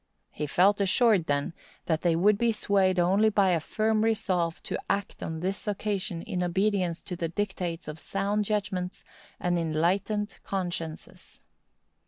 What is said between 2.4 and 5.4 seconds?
swayed only by a firm resolve to act